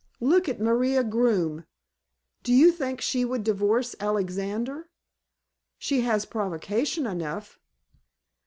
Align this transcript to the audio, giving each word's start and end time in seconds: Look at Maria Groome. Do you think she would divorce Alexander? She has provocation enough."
Look 0.19 0.49
at 0.49 0.59
Maria 0.59 1.03
Groome. 1.03 1.67
Do 2.41 2.53
you 2.55 2.71
think 2.71 3.01
she 3.01 3.23
would 3.23 3.43
divorce 3.43 3.95
Alexander? 3.99 4.89
She 5.77 6.01
has 6.01 6.25
provocation 6.25 7.05
enough." 7.05 7.59